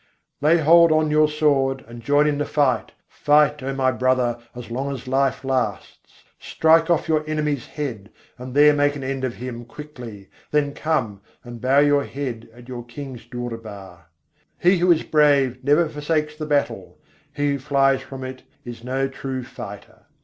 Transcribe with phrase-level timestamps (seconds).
[0.41, 2.93] Lay hold on your sword, and join in the fight.
[3.07, 6.23] Fight, O my brother, as long as life lasts.
[6.39, 8.09] Strike off your enemy's head,
[8.39, 12.67] and there make an end of him quickly: then come, and bow your head at
[12.67, 14.05] your King's Durbar.
[14.57, 16.97] He who is brave, never forsakes the battle:
[17.31, 20.05] he who flies from it is no true fighter.